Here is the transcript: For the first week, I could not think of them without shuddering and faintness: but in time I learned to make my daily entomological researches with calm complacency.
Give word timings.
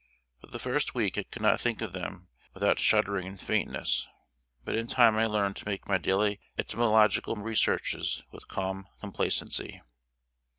For 0.39 0.47
the 0.47 0.57
first 0.57 0.95
week, 0.95 1.15
I 1.19 1.23
could 1.29 1.43
not 1.43 1.61
think 1.61 1.79
of 1.83 1.93
them 1.93 2.27
without 2.55 2.79
shuddering 2.79 3.27
and 3.27 3.39
faintness: 3.39 4.07
but 4.65 4.75
in 4.75 4.87
time 4.87 5.15
I 5.15 5.27
learned 5.27 5.57
to 5.57 5.65
make 5.67 5.87
my 5.87 5.99
daily 5.99 6.39
entomological 6.57 7.35
researches 7.35 8.23
with 8.31 8.47
calm 8.47 8.87
complacency. 8.99 9.83